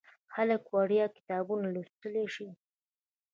خلک 0.33 0.61
وړیا 0.75 1.05
کتابونه 1.15 1.65
لوستلی 1.75 2.25
شي. 2.35 2.47